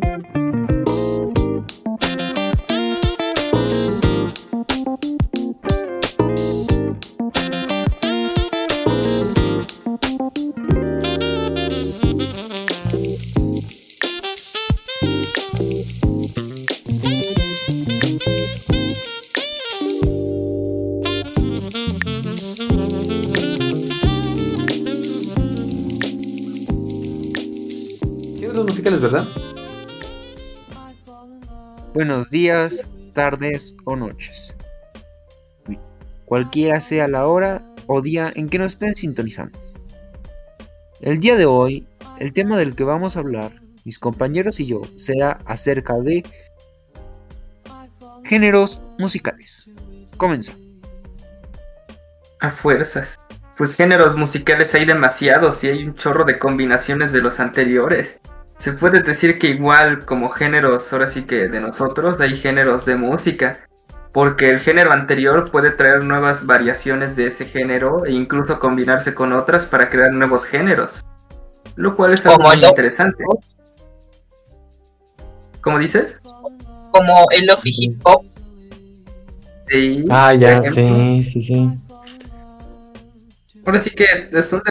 Géneros 0.00 0.31
Buenos 32.04 32.30
días, 32.30 32.84
tardes 33.12 33.76
o 33.84 33.94
noches. 33.94 34.56
Cualquiera 36.24 36.80
sea 36.80 37.06
la 37.06 37.28
hora 37.28 37.64
o 37.86 38.02
día 38.02 38.32
en 38.34 38.48
que 38.48 38.58
nos 38.58 38.72
estén 38.72 38.94
sintonizando. 38.94 39.56
El 41.00 41.20
día 41.20 41.36
de 41.36 41.46
hoy, 41.46 41.86
el 42.18 42.32
tema 42.32 42.58
del 42.58 42.74
que 42.74 42.82
vamos 42.82 43.16
a 43.16 43.20
hablar, 43.20 43.62
mis 43.84 44.00
compañeros 44.00 44.58
y 44.58 44.66
yo, 44.66 44.82
será 44.96 45.38
acerca 45.44 45.94
de 46.00 46.24
géneros 48.24 48.82
musicales. 48.98 49.70
Comienza. 50.16 50.54
A 52.40 52.50
fuerzas. 52.50 53.14
Pues 53.56 53.76
géneros 53.76 54.16
musicales 54.16 54.74
hay 54.74 54.86
demasiados 54.86 55.62
y 55.62 55.68
hay 55.68 55.84
un 55.84 55.94
chorro 55.94 56.24
de 56.24 56.40
combinaciones 56.40 57.12
de 57.12 57.22
los 57.22 57.38
anteriores. 57.38 58.20
Se 58.62 58.74
puede 58.74 59.02
decir 59.02 59.40
que 59.40 59.48
igual 59.48 60.04
como 60.04 60.28
géneros, 60.28 60.92
ahora 60.92 61.08
sí 61.08 61.24
que 61.24 61.48
de 61.48 61.60
nosotros, 61.60 62.20
hay 62.20 62.36
géneros 62.36 62.84
de 62.84 62.94
música. 62.94 63.66
Porque 64.12 64.50
el 64.50 64.60
género 64.60 64.92
anterior 64.92 65.50
puede 65.50 65.72
traer 65.72 66.04
nuevas 66.04 66.46
variaciones 66.46 67.16
de 67.16 67.26
ese 67.26 67.44
género 67.44 68.06
e 68.06 68.12
incluso 68.12 68.60
combinarse 68.60 69.16
con 69.16 69.32
otras 69.32 69.66
para 69.66 69.90
crear 69.90 70.12
nuevos 70.12 70.44
géneros. 70.44 71.00
Lo 71.74 71.96
cual 71.96 72.12
es 72.12 72.24
algo 72.24 72.36
Como 72.38 72.50
muy 72.50 72.60
lo- 72.60 72.68
interesante. 72.68 73.24
¿Cómo 75.60 75.80
dices? 75.80 76.18
como 76.92 77.14
el 77.32 77.46
lofi 77.46 77.70
hip 77.76 77.98
hop. 78.04 78.24
Sí. 79.66 80.04
Ah, 80.08 80.34
ya, 80.34 80.62
sí, 80.62 81.20
sí, 81.24 81.40
sí. 81.40 81.68
Ahora 83.66 83.80
sí 83.80 83.90
que 83.90 84.06
son 84.40 84.62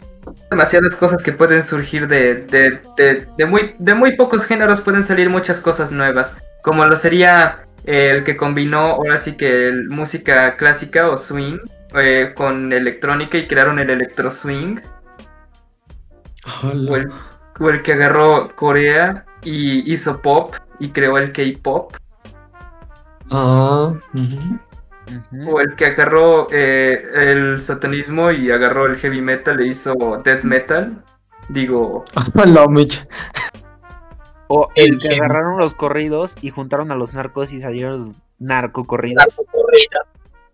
demasiadas 0.52 0.94
cosas 0.96 1.22
que 1.22 1.32
pueden 1.32 1.64
surgir 1.64 2.06
de, 2.06 2.34
de, 2.36 2.80
de, 2.96 3.26
de 3.36 3.46
muy, 3.46 3.74
de 3.78 3.94
muy 3.94 4.16
pocos 4.16 4.46
géneros, 4.46 4.80
pueden 4.80 5.02
salir 5.02 5.28
muchas 5.28 5.60
cosas 5.60 5.90
nuevas. 5.90 6.36
Como 6.62 6.84
lo 6.86 6.96
sería 6.96 7.66
eh, 7.84 8.12
el 8.16 8.24
que 8.24 8.36
combinó 8.36 8.78
ahora 8.78 9.18
sí 9.18 9.36
que 9.36 9.66
el- 9.68 9.88
música 9.88 10.56
clásica 10.56 11.10
o 11.10 11.18
swing 11.18 11.58
eh, 11.94 12.32
con 12.36 12.72
electrónica 12.72 13.36
y 13.36 13.48
crearon 13.48 13.78
el 13.80 13.90
electro 13.90 14.30
swing. 14.30 14.76
O 16.62 16.96
el, 16.96 17.10
o 17.60 17.68
el 17.70 17.82
que 17.82 17.92
agarró 17.92 18.54
Corea 18.54 19.24
y 19.42 19.92
hizo 19.92 20.22
pop 20.22 20.54
y 20.78 20.90
creó 20.90 21.18
el 21.18 21.32
K-pop. 21.32 21.94
Ah, 23.30 23.94
O 25.46 25.60
el 25.60 25.74
que 25.76 25.86
agarró 25.86 26.46
eh, 26.50 27.04
el 27.14 27.60
satanismo 27.60 28.30
y 28.30 28.50
agarró 28.50 28.86
el 28.86 28.96
heavy 28.96 29.20
metal 29.20 29.60
e 29.60 29.66
hizo 29.66 29.94
death 30.24 30.44
metal. 30.44 31.04
Digo, 31.48 32.04
Mitch. 32.70 33.06
O 34.48 34.68
el 34.74 34.94
El 34.94 34.98
que 34.98 35.14
agarraron 35.14 35.58
los 35.58 35.74
corridos 35.74 36.36
y 36.40 36.50
juntaron 36.50 36.90
a 36.92 36.94
los 36.94 37.14
narcos 37.14 37.52
y 37.52 37.60
salieron 37.60 37.98
los 37.98 38.16
narcocorridos. 38.38 39.24
narcocorrido. 39.26 40.00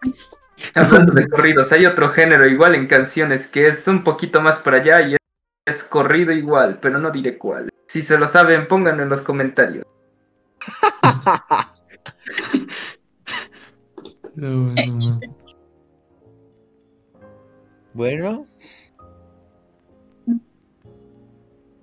Hablando 0.74 1.12
de 1.12 1.28
corridos, 1.28 1.72
hay 1.72 1.86
otro 1.86 2.10
género 2.10 2.47
igual 2.47 2.75
en 2.75 2.86
canciones 2.86 3.47
que 3.47 3.69
es 3.69 3.86
un 3.86 4.03
poquito 4.03 4.41
más 4.41 4.59
para 4.59 4.78
allá 4.78 5.00
y 5.03 5.16
es 5.65 5.84
corrido 5.84 6.32
igual, 6.32 6.78
pero 6.80 6.98
no 6.98 7.10
diré 7.10 7.38
cuál. 7.38 7.69
Si 7.86 8.03
se 8.03 8.19
lo 8.19 8.26
saben, 8.26 8.66
pónganlo 8.66 9.03
en 9.03 9.09
los 9.09 9.20
comentarios. 9.20 9.84
No, 14.38 14.72
no, 14.72 14.99
chiste. 15.00 15.28
Bueno. 17.93 18.47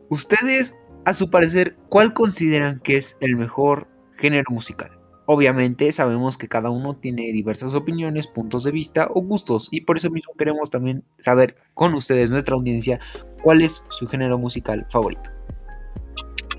Ustedes, 0.07 0.79
a 1.03 1.13
su 1.13 1.29
parecer, 1.29 1.75
¿cuál 1.89 2.13
consideran 2.13 2.79
que 2.79 2.95
es 2.95 3.17
el 3.19 3.35
mejor 3.35 3.89
género 4.13 4.45
musical? 4.51 4.91
Obviamente 5.25 5.91
sabemos 5.91 6.37
que 6.37 6.47
cada 6.47 6.69
uno 6.69 6.95
tiene 6.95 7.23
diversas 7.33 7.73
opiniones, 7.73 8.27
puntos 8.27 8.63
de 8.63 8.71
vista 8.71 9.09
o 9.13 9.21
gustos 9.21 9.67
y 9.71 9.81
por 9.81 9.97
eso 9.97 10.09
mismo 10.09 10.33
queremos 10.37 10.69
también 10.69 11.03
saber 11.19 11.57
con 11.73 11.93
ustedes, 11.93 12.29
nuestra 12.29 12.55
audiencia, 12.55 13.01
cuál 13.43 13.63
es 13.63 13.83
su 13.89 14.07
género 14.07 14.37
musical 14.37 14.87
favorito. 14.91 15.29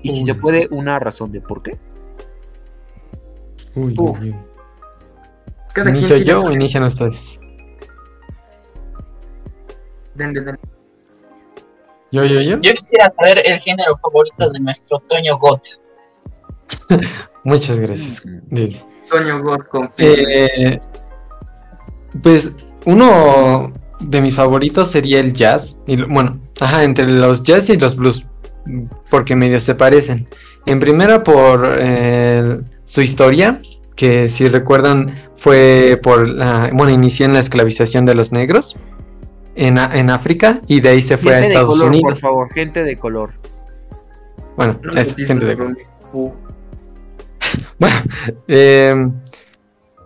Y 0.03 0.11
si 0.11 0.23
se 0.23 0.35
puede, 0.35 0.67
una 0.69 0.99
razón 0.99 1.31
de 1.31 1.41
por 1.41 1.63
qué. 1.63 1.79
Uy, 3.73 3.95
uy. 3.97 4.35
Cada 5.77 5.91
¿Inicio 5.91 6.17
yo 6.17 6.43
o 6.43 6.51
inician 6.51 6.81
ustedes? 6.81 7.39
Denle, 10.15 10.41
denle. 10.41 10.59
¿Yo, 12.11 12.25
yo, 12.25 12.41
yo? 12.41 12.59
Yo 12.59 12.73
quisiera 12.73 13.11
saber 13.11 13.43
el 13.45 13.59
género 13.59 13.95
favorito 14.01 14.49
de 14.49 14.59
nuestro 14.59 14.97
Toño 15.07 15.37
Got. 15.37 15.61
Muchas 17.43 17.77
gracias. 17.77 18.23
Dile. 18.49 18.83
Toño 19.11 19.43
God 19.43 19.59
con 19.69 19.91
Eh, 19.99 20.79
pues 22.23 22.55
uno 22.85 23.71
de 23.99 24.21
mis 24.21 24.33
favoritos 24.33 24.89
sería 24.89 25.19
el 25.19 25.31
jazz. 25.31 25.77
Y, 25.85 26.01
bueno, 26.01 26.41
ajá, 26.59 26.85
entre 26.85 27.05
los 27.05 27.43
jazz 27.43 27.69
y 27.69 27.77
los 27.77 27.95
blues. 27.95 28.25
Porque 29.11 29.35
medio 29.35 29.59
se 29.59 29.75
parecen. 29.75 30.27
En 30.65 30.79
primera 30.79 31.23
por 31.23 31.77
eh, 31.79 32.57
su 32.85 33.01
historia, 33.03 33.59
que 33.97 34.29
si 34.29 34.47
recuerdan 34.47 35.15
fue 35.35 35.99
por 36.01 36.27
la... 36.29 36.69
Bueno, 36.73 36.93
inició 36.93 37.25
en 37.25 37.33
la 37.33 37.39
esclavización 37.39 38.05
de 38.05 38.15
los 38.15 38.31
negros 38.31 38.77
en, 39.55 39.77
en 39.77 40.09
África 40.09 40.61
y 40.67 40.79
de 40.79 40.89
ahí 40.89 41.01
se 41.01 41.17
fue 41.17 41.35
a 41.35 41.39
de 41.39 41.47
Estados 41.47 41.69
color, 41.69 41.87
por 41.87 41.89
Unidos. 41.89 42.21
favor, 42.21 42.53
gente 42.53 42.83
de 42.83 42.95
color. 42.95 43.31
Bueno, 44.55 44.79
No, 44.83 44.91
gente 44.93 45.45
de 45.45 45.75
uh, 46.13 46.31
Bueno, 47.79 47.95
eh, 48.47 49.09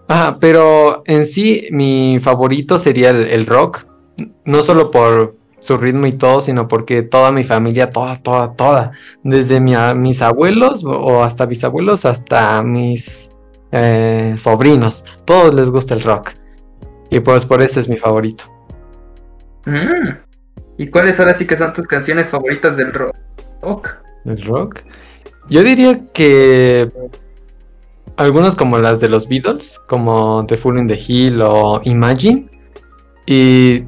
ah, 0.09 0.37
pero 0.39 1.03
en 1.05 1.25
sí 1.25 1.67
mi 1.71 2.19
favorito 2.21 2.79
sería 2.79 3.09
el, 3.11 3.27
el 3.27 3.45
rock, 3.45 3.85
no 4.45 4.63
solo 4.63 4.89
por 4.91 5.35
su 5.59 5.77
ritmo 5.77 6.07
y 6.07 6.13
todo, 6.13 6.41
sino 6.41 6.67
porque 6.67 7.01
toda 7.03 7.31
mi 7.31 7.43
familia, 7.43 7.89
toda, 7.91 8.17
toda, 8.21 8.53
toda, 8.53 8.91
desde 9.23 9.61
mi 9.61 9.75
a- 9.75 9.93
mis 9.93 10.21
abuelos 10.21 10.83
o 10.85 11.23
hasta 11.23 11.45
bisabuelos 11.45 12.05
hasta 12.05 12.61
mis 12.63 13.29
eh, 13.71 14.33
sobrinos, 14.37 15.03
todos 15.25 15.53
les 15.53 15.69
gusta 15.69 15.93
el 15.93 16.01
rock. 16.01 16.31
Y 17.09 17.19
pues 17.19 17.45
por 17.45 17.61
eso 17.61 17.79
es 17.79 17.89
mi 17.89 17.97
favorito. 17.97 18.45
mm. 19.65 20.09
¿Y 20.77 20.87
cuáles 20.87 21.19
ahora 21.19 21.33
sí 21.33 21.45
que 21.45 21.55
son 21.55 21.73
tus 21.73 21.85
canciones 21.85 22.29
favoritas 22.29 22.75
del 22.77 22.91
rock? 22.91 23.15
¿El 24.25 24.41
rock? 24.43 24.79
Yo 25.49 25.63
diría 25.63 26.01
que 26.13 26.89
algunas 28.15 28.55
como 28.55 28.77
las 28.77 28.99
de 28.99 29.09
los 29.09 29.27
Beatles, 29.27 29.79
como 29.87 30.45
The 30.47 30.57
Fool 30.57 30.79
in 30.79 30.87
the 30.87 30.99
Hill 30.99 31.41
o 31.41 31.81
Imagine. 31.83 32.49
Y 33.27 33.83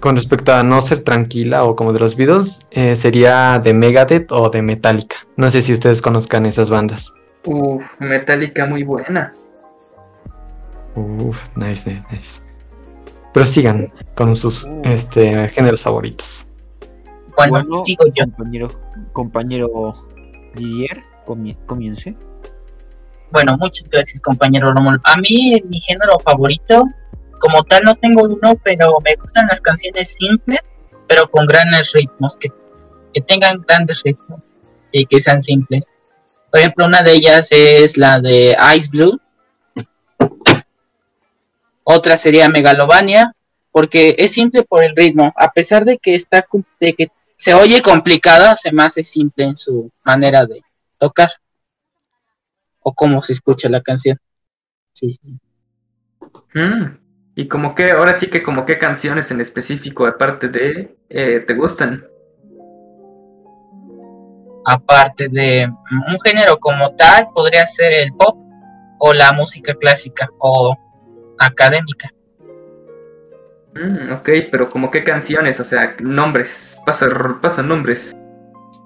con 0.00 0.16
respecto 0.16 0.52
a 0.52 0.62
no 0.62 0.82
ser 0.82 1.00
tranquila 1.00 1.64
o 1.64 1.76
como 1.76 1.92
de 1.92 2.00
los 2.00 2.16
Beatles, 2.16 2.66
eh, 2.72 2.96
sería 2.96 3.58
de 3.58 3.72
Megadeth 3.72 4.30
o 4.32 4.50
de 4.50 4.62
Metallica. 4.62 5.16
No 5.36 5.50
sé 5.50 5.62
si 5.62 5.72
ustedes 5.72 6.02
conozcan 6.02 6.44
esas 6.46 6.70
bandas. 6.70 7.12
Uf, 7.44 7.84
Metallica 7.98 8.66
muy 8.66 8.82
buena. 8.84 9.32
Uf, 10.94 11.38
nice, 11.56 11.88
nice, 11.90 12.04
nice. 12.10 12.40
Prosigan 13.32 13.90
con 14.14 14.36
sus 14.36 14.64
Uh. 14.64 14.82
este, 14.84 15.48
géneros 15.48 15.82
favoritos. 15.82 16.46
Bueno, 17.36 17.52
Bueno, 17.64 17.84
sigo 17.84 18.04
yo. 18.14 18.24
compañero, 18.24 18.68
compañero 19.12 19.94
Didier, 20.54 21.00
comience. 21.24 22.14
Bueno, 23.30 23.56
muchas 23.58 23.88
gracias, 23.88 24.20
compañero 24.20 24.70
Romulo. 24.74 24.98
A 25.04 25.16
mí, 25.16 25.58
mi 25.64 25.80
género 25.80 26.18
favorito, 26.20 26.84
como 27.40 27.64
tal, 27.64 27.84
no 27.84 27.94
tengo 27.94 28.24
uno, 28.24 28.54
pero 28.62 28.98
me 29.02 29.14
gustan 29.16 29.46
las 29.46 29.62
canciones 29.62 30.10
simples, 30.14 30.60
pero 31.08 31.28
con 31.30 31.46
grandes 31.46 31.90
ritmos, 31.94 32.36
que, 32.36 32.50
que 33.14 33.22
tengan 33.22 33.62
grandes 33.66 34.02
ritmos 34.04 34.52
y 34.92 35.06
que 35.06 35.22
sean 35.22 35.40
simples. 35.40 35.90
Por 36.52 36.60
ejemplo, 36.60 36.86
una 36.86 37.00
de 37.00 37.14
ellas 37.14 37.48
es 37.50 37.96
la 37.96 38.20
de 38.20 38.54
Ice 38.76 38.90
Blue. 38.90 39.18
Otra 41.82 42.18
sería 42.18 42.50
Megalovania, 42.50 43.34
porque 43.70 44.14
es 44.18 44.32
simple 44.32 44.62
por 44.62 44.84
el 44.84 44.94
ritmo. 44.94 45.32
A 45.34 45.50
pesar 45.50 45.86
de 45.86 45.96
que 45.96 46.14
está 46.14 46.46
de 46.78 46.94
que 46.94 47.08
se 47.36 47.54
oye 47.54 47.80
complicada, 47.80 48.54
se 48.56 48.70
me 48.70 48.82
hace 48.84 49.02
simple 49.02 49.44
en 49.46 49.56
su 49.56 49.90
manera 50.04 50.44
de 50.44 50.60
tocar. 50.98 51.30
o 52.84 52.92
cómo 52.94 53.22
se 53.22 53.32
escucha 53.32 53.68
la 53.68 53.80
canción. 53.80 54.18
Sí. 54.92 55.18
Mm, 56.52 56.98
Y 57.36 57.48
como 57.48 57.74
que, 57.74 57.92
ahora 57.92 58.12
sí 58.12 58.28
que 58.28 58.42
como 58.42 58.66
qué 58.66 58.76
canciones 58.76 59.30
en 59.30 59.40
específico, 59.40 60.04
aparte 60.06 60.48
de, 60.48 60.96
eh, 61.08 61.40
te 61.46 61.54
gustan. 61.54 62.04
Aparte 64.64 65.28
de 65.28 65.68
un 65.90 66.20
género 66.24 66.58
como 66.58 66.94
tal, 66.96 67.28
podría 67.34 67.66
ser 67.66 67.92
el 67.92 68.12
pop 68.12 68.36
o 68.98 69.12
la 69.12 69.32
música 69.32 69.74
clásica 69.74 70.28
o 70.38 70.76
académica. 71.38 72.10
Mm, 73.74 74.12
ok, 74.12 74.28
pero 74.50 74.68
como 74.68 74.90
qué 74.90 75.02
canciones, 75.02 75.58
o 75.58 75.64
sea, 75.64 75.96
nombres, 76.00 76.80
pasa, 76.84 77.08
pasa 77.40 77.62
nombres. 77.62 78.12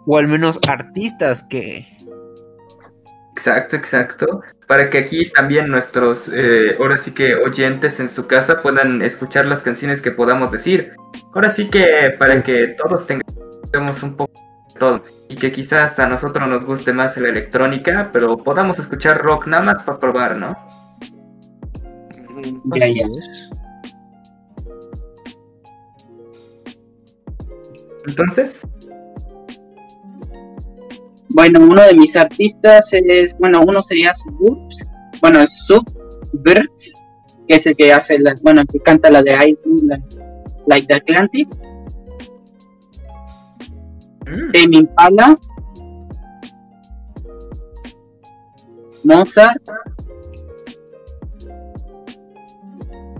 O 0.06 0.17
al 0.17 0.28
menos 0.28 0.58
artistas 0.69 1.43
que. 1.43 1.87
Exacto, 3.32 3.76
exacto. 3.76 4.43
Para 4.67 4.88
que 4.88 4.99
aquí 4.99 5.26
también 5.29 5.69
nuestros, 5.69 6.31
eh, 6.32 6.76
ahora 6.79 6.96
sí 6.96 7.12
que 7.12 7.34
oyentes 7.34 8.00
en 8.00 8.08
su 8.08 8.26
casa 8.26 8.62
puedan 8.62 9.02
escuchar 9.02 9.44
las 9.44 9.62
canciones 9.62 10.00
que 10.00 10.12
podamos 10.12 10.50
decir. 10.50 10.94
Ahora 11.34 11.50
sí 11.50 11.69
que 11.69 12.14
para 12.19 12.43
que 12.43 12.69
todos 12.69 13.06
tengamos 13.06 14.02
un 14.02 14.17
poco 14.17 14.32
todo. 14.78 15.02
Y 15.28 15.37
que 15.37 15.52
quizás 15.52 15.90
hasta 15.90 16.06
a 16.06 16.08
nosotros 16.08 16.49
nos 16.49 16.64
guste 16.64 16.93
más 16.93 17.17
la 17.19 17.28
electrónica, 17.28 18.11
pero 18.12 18.37
podamos 18.37 18.78
escuchar 18.78 19.19
rock 19.19 19.46
nada 19.46 19.62
más 19.62 19.82
para 19.82 19.99
probar, 19.99 20.38
¿no? 20.38 20.56
Ya. 22.75 23.06
Entonces, 28.06 28.67
Bueno, 31.37 31.61
uno 31.61 31.82
de 31.82 31.93
mis 31.93 32.17
artistas 32.17 32.88
es, 32.93 33.37
bueno, 33.38 33.61
uno 33.67 33.82
sería 33.82 34.14
Suburbs, 34.14 34.87
bueno, 35.20 35.40
es 35.40 35.69
que 37.46 37.55
es 37.56 37.67
el 37.67 37.76
que 37.76 37.93
hace, 37.93 38.19
la, 38.19 38.34
bueno, 38.43 38.62
el 38.62 38.67
que 38.67 38.81
canta 38.81 39.11
la 39.11 39.22
de 39.22 39.32
I 39.32 39.52
Do 39.62 39.76
Like, 39.82 40.17
Like 40.67 40.87
the 40.87 40.94
Atlantic, 40.94 41.49
mm, 44.26 44.52
Tame 44.52 44.76
Impala, 44.78 45.38
Mozart, 49.05 49.62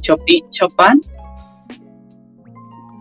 Chopin, 0.01 0.49
Chopin, 0.51 1.01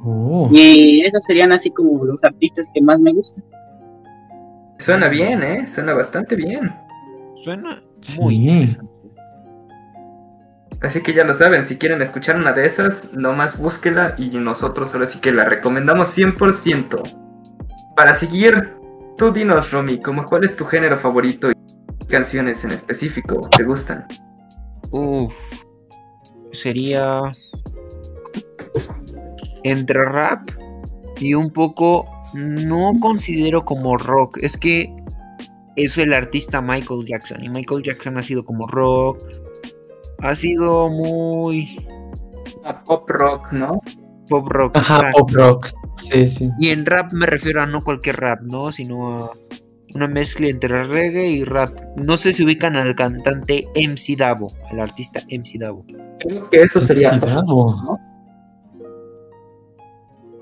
Oh. 0.08 0.50
y 0.54 1.02
esos 1.04 1.24
serían 1.24 1.52
así 1.52 1.72
como 1.72 2.06
los 2.06 2.24
artistas 2.24 2.70
que 2.72 2.80
más 2.80 3.00
me 3.00 3.12
gustan. 3.12 3.44
suena 4.78 5.08
bien, 5.08 5.42
¿eh? 5.42 5.68
Suena 5.68 5.94
bastante 5.96 6.36
bien. 6.36 6.72
Suena 7.44 7.82
muy 8.20 8.36
interesante. 8.36 8.96
Así 10.82 11.02
que 11.02 11.14
ya 11.14 11.24
lo 11.24 11.34
saben, 11.34 11.64
si 11.66 11.80
quieren 11.80 12.04
escuchar 12.04 12.36
una 12.36 12.54
de 12.54 12.68
esas, 12.68 13.14
nomás 13.16 13.58
búsquela 13.58 14.14
y 14.20 14.30
nosotros 14.38 14.94
ahora 14.94 15.08
sí 15.08 15.20
que 15.20 15.32
la 15.32 15.46
recomendamos 15.46 16.16
100%. 16.16 17.25
Para 17.96 18.14
seguir, 18.14 18.76
tú 19.18 19.32
dinos, 19.32 19.72
Romy, 19.72 20.02
como 20.02 20.26
cuál 20.26 20.44
es 20.44 20.56
tu 20.56 20.66
género 20.66 20.98
favorito 20.98 21.52
y 21.52 21.54
qué 21.54 22.08
canciones 22.08 22.66
en 22.66 22.72
específico 22.72 23.50
te 23.56 23.64
gustan. 23.64 24.06
Uf. 24.92 25.36
Sería. 26.52 27.22
Entre 29.64 30.04
rap 30.06 30.50
y 31.18 31.34
un 31.34 31.52
poco. 31.52 32.08
No 32.34 32.92
considero 33.00 33.64
como 33.64 33.98
rock. 33.98 34.40
Es 34.42 34.58
que. 34.58 34.94
Es 35.78 35.98
el 35.98 36.14
artista 36.14 36.62
Michael 36.62 37.06
Jackson. 37.06 37.44
Y 37.44 37.50
Michael 37.50 37.84
Jackson 37.84 38.18
ha 38.18 38.22
sido 38.22 38.46
como 38.46 38.68
rock. 38.68 39.22
Ha 40.20 40.36
sido 40.36 40.90
muy. 40.90 41.86
A 42.64 42.84
pop 42.84 43.10
rock, 43.10 43.52
¿no? 43.52 43.80
Pop 44.30 44.48
rock. 44.50 44.78
Ajá, 44.78 45.10
pop 45.12 45.30
rock. 45.32 45.68
Sí, 45.98 46.28
sí. 46.28 46.50
Y 46.60 46.70
en 46.70 46.86
rap 46.86 47.12
me 47.14 47.26
refiero 47.26 47.62
a 47.62 47.66
no 47.66 47.84
cualquier 47.84 48.18
rap, 48.18 48.42
¿no? 48.42 48.72
Sino 48.72 49.10
a 49.10 49.32
una 49.94 50.08
mezcla 50.08 50.48
entre 50.48 50.84
reggae 50.84 51.28
y 51.28 51.44
rap. 51.44 51.74
No 51.96 52.18
sé 52.18 52.34
si 52.34 52.44
ubican 52.44 52.76
al 52.76 52.96
cantante 52.96 53.68
MC 53.76 54.18
Davo, 54.18 54.52
al 54.70 54.80
artista 54.82 55.22
MC 55.30 55.58
Davo. 55.58 55.86
Creo 56.20 56.50
que 56.50 56.62
eso 56.62 56.82
sería. 56.82 57.12
Sí, 57.12 57.20
bravo. 57.20 58.00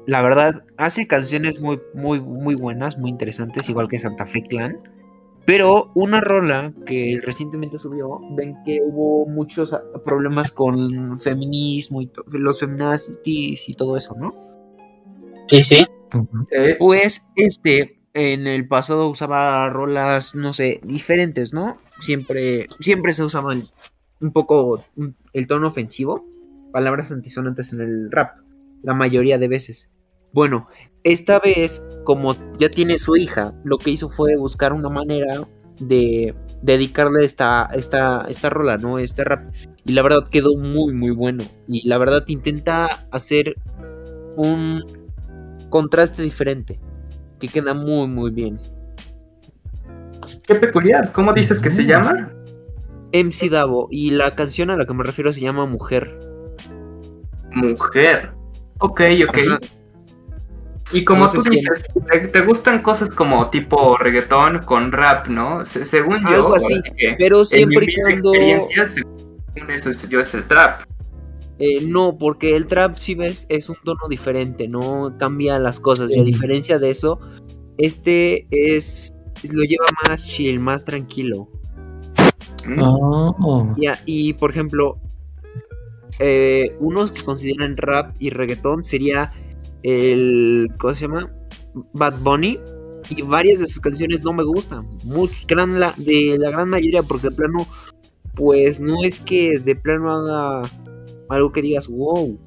La 0.05 0.21
verdad, 0.21 0.63
hace 0.77 1.07
canciones 1.07 1.61
muy, 1.61 1.79
muy, 1.93 2.19
muy 2.19 2.55
buenas, 2.55 2.97
muy 2.97 3.09
interesantes, 3.09 3.69
igual 3.69 3.87
que 3.87 3.99
Santa 3.99 4.25
Fe 4.25 4.41
Clan. 4.43 4.77
Pero 5.45 5.91
una 5.93 6.21
rola 6.21 6.73
que 6.85 7.19
recientemente 7.21 7.77
subió, 7.77 8.19
ven 8.35 8.55
que 8.65 8.79
hubo 8.81 9.25
muchos 9.25 9.77
problemas 10.05 10.51
con 10.51 11.19
feminismo 11.19 12.01
y 12.01 12.09
los 12.31 12.59
feminazis 12.59 13.67
y 13.67 13.75
todo 13.75 13.97
eso, 13.97 14.15
¿no? 14.17 14.52
Sí, 15.53 15.63
sí. 15.63 15.85
Pues 16.79 17.31
este 17.35 17.99
en 18.13 18.47
el 18.47 18.67
pasado 18.67 19.07
usaba 19.09 19.69
rolas, 19.69 20.35
no 20.35 20.53
sé, 20.53 20.79
diferentes, 20.83 21.53
¿no? 21.53 21.77
Siempre, 21.99 22.67
siempre 22.79 23.13
se 23.13 23.23
usaban 23.23 23.67
un 24.19 24.31
poco 24.31 24.83
el 25.33 25.47
tono 25.47 25.67
ofensivo, 25.67 26.25
palabras 26.71 27.11
antisonantes 27.11 27.73
en 27.73 27.81
el 27.81 28.11
rap, 28.11 28.37
la 28.83 28.93
mayoría 28.93 29.37
de 29.37 29.47
veces. 29.47 29.89
Bueno, 30.31 30.67
esta 31.03 31.39
vez, 31.39 31.85
como 32.03 32.35
ya 32.57 32.69
tiene 32.69 32.97
su 32.97 33.15
hija, 33.15 33.53
lo 33.63 33.77
que 33.77 33.91
hizo 33.91 34.09
fue 34.09 34.35
buscar 34.35 34.73
una 34.73 34.89
manera 34.89 35.43
de 35.79 36.35
dedicarle 36.61 37.25
esta, 37.25 37.69
esta, 37.73 38.25
esta 38.29 38.49
rola, 38.49 38.77
¿no? 38.77 38.99
Este 38.99 39.23
rap. 39.23 39.53
Y 39.85 39.91
la 39.93 40.01
verdad 40.01 40.27
quedó 40.27 40.55
muy, 40.55 40.93
muy 40.93 41.11
bueno. 41.11 41.43
Y 41.67 41.87
la 41.87 41.97
verdad 41.97 42.23
intenta 42.27 43.07
hacer 43.11 43.55
un 44.35 45.02
contraste 45.73 46.21
diferente. 46.21 46.79
Que 47.39 47.47
queda 47.47 47.73
muy, 47.73 48.07
muy 48.07 48.29
bien. 48.29 48.59
qué 50.45 50.53
peculiar. 50.55 51.11
¿Cómo 51.11 51.33
dices 51.33 51.59
que 51.59 51.71
se 51.71 51.83
llama? 51.85 52.31
MC 53.11 53.49
Davo. 53.49 53.87
Y 53.89 54.11
la 54.11 54.29
canción 54.31 54.69
a 54.69 54.77
la 54.77 54.85
que 54.85 54.93
me 54.93 55.03
refiero 55.03 55.33
se 55.33 55.39
llama 55.41 55.65
Mujer. 55.65 56.19
Mujer. 57.53 58.31
Ok, 58.77 59.01
ok. 59.27 59.37
Ajá. 59.47 59.59
Y 60.91 61.03
como 61.05 61.25
No 61.25 61.31
tú 61.31 61.41
dices, 61.41 61.85
te, 62.11 62.19
te 62.27 62.41
gustan 62.41 62.83
cosas 62.83 63.09
como 63.09 63.49
tipo 63.49 63.97
reggaetón 63.97 64.59
con 64.59 64.91
rap, 64.91 65.25
¿no? 65.27 65.65
Se- 65.65 65.85
según 65.85 66.19
yo, 66.21 66.35
Algo 66.35 66.55
así, 66.55 66.79
Pero 67.17 67.37
en 67.37 67.41
mi 67.41 67.45
siempre 67.45 67.75
y 67.75 67.79
humilde 67.79 68.01
cuando. 68.03 68.29
experiencia, 68.33 68.85
según 68.85 69.71
eso 69.71 69.89
es- 69.89 70.07
yo 70.09 70.19
es 70.19 70.35
el 70.35 70.43
trap. 70.43 70.81
Eh, 71.65 71.79
no, 71.87 72.17
porque 72.17 72.57
el 72.57 72.65
trap, 72.65 72.97
si 72.97 73.15
ves, 73.15 73.45
es 73.47 73.69
un 73.69 73.77
tono 73.85 74.09
diferente, 74.09 74.67
no 74.67 75.15
cambia 75.17 75.57
las 75.59 75.79
cosas. 75.79 76.11
Y 76.11 76.19
a 76.19 76.23
diferencia 76.23 76.77
de 76.77 76.89
eso, 76.89 77.21
este 77.77 78.47
es. 78.51 79.13
es- 79.41 79.53
Lo 79.53 79.63
lleva 79.63 79.85
más 80.09 80.25
chill, 80.25 80.59
más 80.59 80.83
tranquilo. 80.83 81.47
¿Mm? 82.67 82.81
Oh. 82.81 83.75
Y, 84.05 84.33
por 84.33 84.51
ejemplo, 84.51 84.97
eh, 86.19 86.75
unos 86.81 87.11
que 87.13 87.23
consideran 87.23 87.77
rap 87.77 88.13
y 88.19 88.29
reggaetón 88.29 88.83
sería 88.83 89.31
el. 89.83 90.67
¿Cómo 90.79 90.95
se 90.95 91.01
llama? 91.07 91.31
Bad 91.93 92.19
Bunny. 92.23 92.59
Y 93.09 93.21
varias 93.21 93.59
de 93.59 93.67
sus 93.67 93.79
canciones 93.79 94.21
no 94.21 94.33
me 94.33 94.43
gustan. 94.43 94.85
Muy 95.05 95.29
gran 95.47 95.79
la, 95.79 95.93
de 95.95 96.37
la 96.37 96.49
gran 96.49 96.67
mayoría, 96.69 97.03
porque 97.03 97.29
de 97.29 97.35
plano, 97.35 97.67
pues 98.35 98.81
no 98.81 99.03
es 99.05 99.21
que 99.21 99.59
de 99.59 99.75
plano 99.77 100.11
haga 100.11 100.61
algo 101.33 101.51
que 101.51 101.61
digas, 101.61 101.87
wow. 101.87 102.37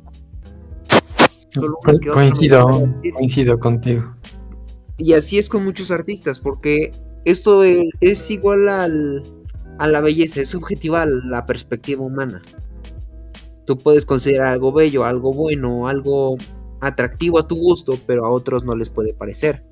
Co- 1.54 1.98
coincido, 2.12 2.88
coincido 3.14 3.58
contigo. 3.58 4.14
Y 4.98 5.12
así 5.14 5.38
es 5.38 5.48
con 5.48 5.64
muchos 5.64 5.90
artistas, 5.90 6.38
porque 6.38 6.90
esto 7.24 7.64
es, 7.64 7.78
es 8.00 8.30
igual 8.30 8.68
al, 8.68 9.22
a 9.78 9.88
la 9.88 10.00
belleza, 10.00 10.40
es 10.40 10.48
subjetiva 10.50 11.02
a 11.02 11.06
la 11.06 11.46
perspectiva 11.46 12.04
humana. 12.04 12.42
Tú 13.64 13.78
puedes 13.78 14.06
considerar 14.06 14.48
algo 14.48 14.72
bello, 14.72 15.04
algo 15.04 15.32
bueno, 15.32 15.88
algo 15.88 16.36
atractivo 16.80 17.38
a 17.38 17.48
tu 17.48 17.56
gusto, 17.56 17.98
pero 18.06 18.24
a 18.24 18.30
otros 18.30 18.64
no 18.64 18.76
les 18.76 18.90
puede 18.90 19.12
parecer. 19.12 19.64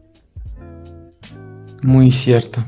Muy 1.82 2.10
cierto. 2.10 2.64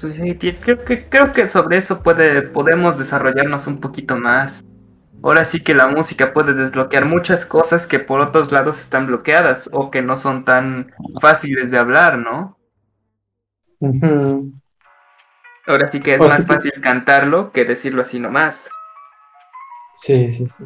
Sí, 0.00 0.36
creo 0.60 0.84
que, 0.84 1.08
creo 1.08 1.32
que 1.32 1.48
sobre 1.48 1.76
eso 1.76 2.02
puede, 2.02 2.42
podemos 2.42 2.98
desarrollarnos 2.98 3.66
un 3.66 3.80
poquito 3.80 4.16
más. 4.16 4.64
Ahora 5.22 5.44
sí 5.44 5.62
que 5.62 5.74
la 5.74 5.88
música 5.88 6.32
puede 6.32 6.54
desbloquear 6.54 7.04
muchas 7.04 7.44
cosas 7.44 7.86
que 7.86 7.98
por 7.98 8.20
otros 8.20 8.52
lados 8.52 8.80
están 8.80 9.06
bloqueadas 9.06 9.68
o 9.72 9.90
que 9.90 10.00
no 10.00 10.16
son 10.16 10.44
tan 10.44 10.92
fáciles 11.20 11.70
de 11.70 11.78
hablar, 11.78 12.16
¿no? 12.18 12.58
Ujú. 13.80 14.52
Ahora 15.66 15.88
sí 15.88 16.00
que 16.00 16.14
es 16.14 16.20
O 16.20 16.26
más 16.26 16.46
que- 16.46 16.54
fácil 16.54 16.72
cantarlo 16.82 17.52
que 17.52 17.64
decirlo 17.66 18.00
así 18.02 18.18
nomás. 18.18 18.70
Sí, 19.94 20.32
sí, 20.32 20.46
sí. 20.56 20.64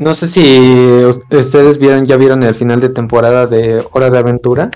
No 0.00 0.12
sé 0.14 0.26
si 0.28 0.58
us- 1.04 1.20
ustedes 1.30 1.78
vieron, 1.78 2.04
ya 2.04 2.16
vieron 2.16 2.42
el 2.42 2.54
final 2.54 2.80
de 2.80 2.90
temporada 2.90 3.46
de 3.46 3.86
Hora 3.92 4.10
de 4.10 4.18
Aventura. 4.18 4.70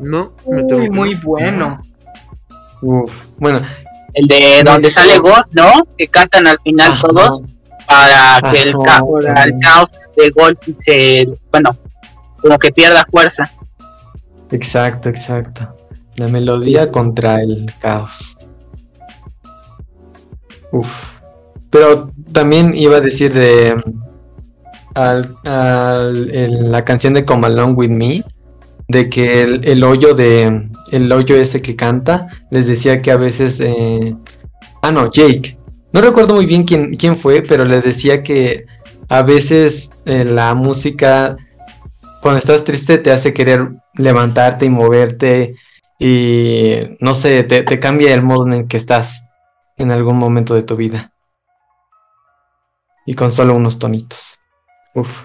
No, 0.00 0.32
me 0.48 0.62
Uy, 0.74 0.90
muy 0.90 1.14
bueno. 1.16 1.80
Uf. 2.82 3.12
Bueno, 3.38 3.60
El 4.14 4.26
de 4.26 4.62
donde 4.64 4.90
sale 4.90 5.18
Ghost, 5.18 5.48
¿no? 5.52 5.84
Que 5.98 6.06
cantan 6.08 6.46
al 6.46 6.58
final 6.64 6.92
ajá. 6.92 7.02
todos 7.06 7.42
para 7.86 8.50
que 8.52 8.62
el, 8.62 8.74
ca- 8.84 9.02
el 9.44 9.58
caos 9.60 10.10
de 10.16 10.30
Ghost 10.30 10.62
se, 10.78 11.28
bueno, 11.52 11.76
como 12.40 12.58
que 12.58 12.70
pierda 12.72 13.04
fuerza. 13.10 13.50
Exacto, 14.50 15.08
exacto. 15.08 15.76
La 16.16 16.28
melodía 16.28 16.90
contra 16.90 17.40
el 17.40 17.72
caos. 17.80 18.36
Uf. 20.72 20.88
Pero 21.70 22.10
también 22.32 22.74
iba 22.74 22.96
a 22.96 23.00
decir 23.00 23.32
de 23.32 23.76
al- 24.94 25.36
al- 25.44 26.30
el- 26.34 26.70
la 26.72 26.84
canción 26.84 27.14
de 27.14 27.24
Come 27.24 27.46
Along 27.46 27.76
With 27.76 27.90
Me, 27.90 28.24
de 28.90 29.08
que 29.08 29.42
el, 29.42 29.64
el 29.64 29.84
hoyo 29.84 30.14
de 30.14 30.68
el 30.90 31.12
hoyo 31.12 31.36
ese 31.36 31.62
que 31.62 31.76
canta, 31.76 32.28
les 32.50 32.66
decía 32.66 33.00
que 33.00 33.12
a 33.12 33.16
veces 33.16 33.60
eh, 33.60 34.16
ah 34.82 34.90
no, 34.90 35.10
Jake. 35.10 35.56
No 35.92 36.00
recuerdo 36.00 36.34
muy 36.34 36.46
bien 36.46 36.64
quién, 36.64 36.96
quién 36.96 37.16
fue, 37.16 37.42
pero 37.42 37.64
les 37.64 37.84
decía 37.84 38.22
que 38.22 38.66
a 39.08 39.22
veces 39.22 39.90
eh, 40.04 40.24
la 40.24 40.54
música 40.54 41.36
cuando 42.22 42.38
estás 42.38 42.64
triste 42.64 42.98
te 42.98 43.10
hace 43.10 43.32
querer 43.32 43.70
levantarte 43.94 44.66
y 44.66 44.70
moverte 44.70 45.56
y 45.98 46.96
no 47.00 47.14
sé, 47.14 47.42
te, 47.44 47.62
te 47.62 47.80
cambia 47.80 48.14
el 48.14 48.22
modo 48.22 48.46
en 48.46 48.52
el 48.52 48.68
que 48.68 48.76
estás 48.76 49.24
en 49.76 49.90
algún 49.90 50.16
momento 50.16 50.54
de 50.54 50.62
tu 50.62 50.76
vida. 50.76 51.12
Y 53.06 53.14
con 53.14 53.32
solo 53.32 53.54
unos 53.54 53.78
tonitos. 53.78 54.38
Uf. 54.94 55.24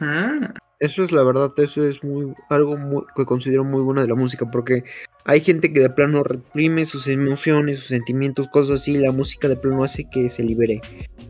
Mm, 0.00 0.46
Eso 0.80 1.04
es 1.04 1.12
la 1.12 1.22
verdad, 1.22 1.52
eso 1.58 1.86
es 1.86 2.02
muy 2.02 2.34
algo 2.50 2.76
muy- 2.76 3.04
que 3.16 3.24
considero 3.24 3.64
muy 3.64 3.80
bueno 3.82 4.02
de 4.02 4.08
la 4.08 4.14
música, 4.16 4.50
porque 4.50 4.84
hay 5.24 5.40
gente 5.40 5.72
que 5.72 5.80
de 5.80 5.88
plano 5.88 6.22
reprime 6.24 6.84
sus 6.84 7.06
emociones, 7.06 7.78
sus 7.78 7.88
sentimientos, 7.88 8.48
cosas 8.48 8.80
así, 8.80 8.92
y 8.92 8.98
la 8.98 9.12
música 9.12 9.48
de 9.48 9.56
plano 9.56 9.84
hace 9.84 10.04
que 10.10 10.28
se 10.28 10.42
libere. 10.42 10.80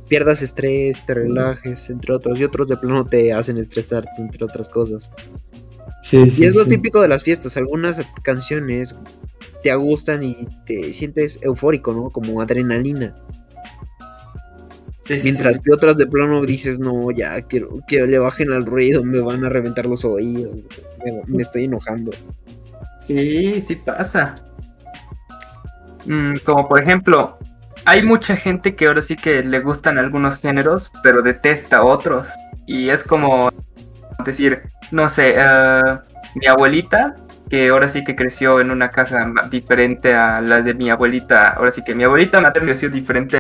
Pierdas 0.09 0.43
estrés, 0.43 1.05
te 1.07 1.15
relajes, 1.15 1.91
entre 1.91 2.15
otros, 2.15 2.41
y 2.41 2.45
otros 2.45 2.69
de 2.69 2.77
plano 2.79 3.07
te 3.07 3.33
hacen 3.33 3.59
estresarte, 3.59 4.11
entre 4.19 4.45
otras 4.45 4.69
cosas. 4.69 5.11
Sí, 6.03 6.31
sí, 6.31 6.43
Y 6.43 6.47
es 6.47 6.55
lo 6.55 6.65
sí. 6.65 6.71
típico 6.71 7.01
de 7.01 7.09
las 7.09 7.23
fiestas, 7.23 7.57
algunas 7.57 8.01
canciones 8.23 8.95
te 9.63 9.75
gustan 9.75 10.23
y 10.23 10.37
te 10.67 10.93
sientes 10.93 11.39
eufórico, 11.43 11.93
¿no? 11.93 12.11
Como 12.11 12.41
adrenalina. 12.43 13.15
Sí, 15.05 15.17
Mientras 15.23 15.57
sí. 15.57 15.63
que 15.63 15.73
otras 15.73 15.97
de 15.97 16.07
plano 16.07 16.41
dices, 16.43 16.79
no, 16.79 17.11
ya 17.11 17.41
quiero 17.43 17.81
que 17.87 18.07
le 18.07 18.19
bajen 18.19 18.53
al 18.53 18.65
ruido, 18.65 19.05
me 19.05 19.21
van 19.21 19.45
a 19.45 19.49
reventar 19.49 19.87
los 19.87 20.05
oídos, 20.05 20.57
me, 21.05 21.23
me 21.27 21.43
estoy 21.43 21.65
enojando. 21.65 22.13
Sí, 22.99 23.61
sí 23.61 23.77
pasa. 23.77 24.35
Mm, 26.07 26.37
como 26.45 26.69
por 26.69 26.83
ejemplo, 26.83 27.39
hay 27.85 28.03
mucha 28.03 28.37
gente 28.37 28.75
que 28.75 28.87
ahora 28.87 29.03
sí 29.03 29.17
que 29.17 29.43
le 29.43 29.61
gustan 29.61 29.99
algunos 29.99 30.41
géneros, 30.41 30.91
pero 31.03 31.23
detesta 31.23 31.85
otros. 31.85 32.29
Y 32.67 32.89
es 32.89 33.05
como 33.05 33.51
decir, 34.25 34.63
no 34.91 35.09
sé, 35.09 35.35
eh, 35.37 35.99
mi 36.35 36.47
abuelita, 36.47 37.17
que 37.51 37.69
ahora 37.69 37.89
sí 37.89 38.03
que 38.05 38.17
creció 38.17 38.61
en 38.61 38.71
una 38.71 38.91
casa 38.91 39.31
diferente 39.51 40.15
a 40.15 40.41
la 40.41 40.63
de 40.63 40.75
mi 40.75 40.91
abuelita, 40.91 41.49
ahora 41.51 41.71
sí 41.71 41.83
que 41.85 41.95
mi 41.95 42.05
abuelita 42.05 42.41
materna 42.41 42.69
creció 42.69 42.89
diferente 42.89 43.39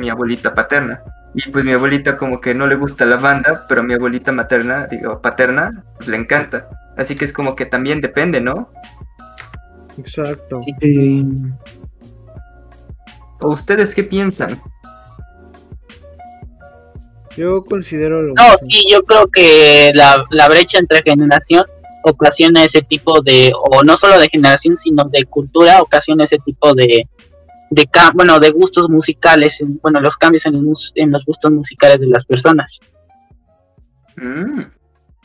mi 0.00 0.10
abuelita 0.10 0.54
paterna. 0.54 1.02
Y 1.34 1.48
pues 1.50 1.64
mi 1.64 1.72
abuelita 1.72 2.16
como 2.16 2.40
que 2.40 2.54
no 2.54 2.66
le 2.66 2.74
gusta 2.74 3.06
la 3.06 3.16
banda, 3.16 3.64
pero 3.68 3.82
a 3.82 3.84
mi 3.84 3.94
abuelita 3.94 4.32
materna, 4.32 4.86
digo, 4.90 5.20
paterna, 5.22 5.84
pues 5.96 6.08
le 6.08 6.16
encanta. 6.16 6.68
Así 6.96 7.14
que 7.14 7.24
es 7.24 7.32
como 7.32 7.54
que 7.54 7.66
también 7.66 8.00
depende, 8.00 8.40
¿no? 8.40 8.70
Exacto. 9.96 10.60
Sí. 10.80 11.24
¿O 13.40 13.48
ustedes 13.52 13.94
qué 13.94 14.02
piensan? 14.02 14.60
Yo 17.36 17.64
considero 17.64 18.22
lo 18.22 18.34
No, 18.34 18.42
mismo. 18.42 18.58
sí, 18.60 18.84
yo 18.90 19.02
creo 19.02 19.26
que 19.32 19.92
la, 19.94 20.24
la 20.30 20.48
brecha 20.48 20.78
entre 20.78 21.02
generación 21.02 21.64
ocasiona 22.02 22.64
ese 22.64 22.82
tipo 22.82 23.20
de, 23.22 23.52
o 23.70 23.82
no 23.84 23.96
solo 23.96 24.18
de 24.18 24.28
generación, 24.28 24.76
sino 24.76 25.04
de 25.04 25.24
cultura, 25.24 25.80
ocasiona 25.80 26.24
ese 26.24 26.38
tipo 26.38 26.74
de, 26.74 27.08
de 27.70 27.88
bueno, 28.14 28.40
de 28.40 28.50
gustos 28.50 28.90
musicales, 28.90 29.60
en- 29.60 29.78
bueno, 29.80 30.00
los 30.00 30.16
cambios 30.16 30.44
en, 30.46 30.56
el 30.56 30.62
mus- 30.62 30.92
en 30.96 31.10
los 31.12 31.24
gustos 31.24 31.50
musicales 31.52 32.00
de 32.00 32.06
las 32.08 32.24
personas. 32.24 32.80
Mm. 34.16 34.62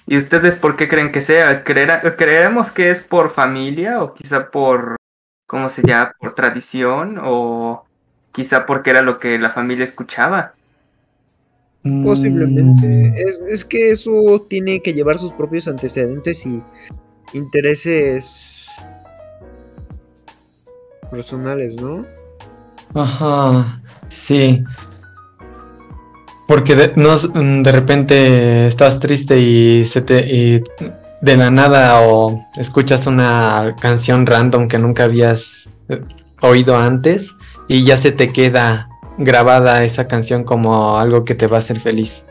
¿Y 0.08 0.18
ustedes 0.18 0.56
por 0.56 0.78
qué 0.78 0.88
creen 0.88 1.12
que 1.12 1.22
sea? 1.22 1.64
¿Creerá- 1.64 2.16
¿Creeremos 2.16 2.72
que 2.72 2.92
es 2.92 3.02
por 3.02 3.32
familia 3.32 4.04
o 4.04 4.14
quizá 4.14 4.52
por, 4.52 4.96
¿cómo 5.48 5.68
se 5.70 5.82
llama? 5.82 6.14
Por 6.20 6.34
tradición 6.34 7.18
o 7.22 7.84
quizá 8.32 8.68
porque 8.68 8.92
era 8.92 9.02
lo 9.02 9.18
que 9.20 9.40
la 9.40 9.50
familia 9.50 9.84
escuchaba? 9.84 10.54
Posiblemente. 12.04 13.14
Es, 13.16 13.38
es 13.48 13.66
que 13.66 13.92
eso 13.92 14.46
tiene 14.48 14.82
que 14.82 14.94
llevar 14.94 15.18
sus 15.18 15.34
propios 15.34 15.68
antecedentes 15.68 16.46
y 16.46 16.62
intereses 17.34 18.68
personales, 21.12 21.76
¿no? 21.82 22.06
Ajá, 22.96 23.82
sí. 24.10 24.64
Porque 26.48 26.76
de, 26.76 26.94
no, 26.96 27.16
mm, 27.18 27.62
de 27.62 27.72
repente 27.72 28.68
estás 28.68 29.00
triste 29.00 29.38
y 29.38 29.84
se 29.86 30.02
te 30.02 30.20
y 30.20 30.64
de 31.22 31.36
la 31.38 31.52
nada 31.52 32.02
o 32.02 32.46
escuchas 32.56 33.06
una 33.08 33.76
canción 33.82 34.26
random 34.26 34.68
que 34.68 34.78
nunca 34.78 35.06
habías 35.06 35.68
eh, 35.90 36.02
oído 36.42 36.78
antes 36.78 37.36
y 37.68 37.84
ya 37.84 37.98
se 37.98 38.12
te 38.12 38.32
queda 38.32 38.88
grabada 39.18 39.84
esa 39.84 40.08
canción 40.08 40.44
como 40.44 40.98
algo 40.98 41.26
que 41.26 41.36
te 41.36 41.48
va 41.48 41.58
a 41.58 41.60
hacer 41.60 41.80
feliz. 41.80 42.24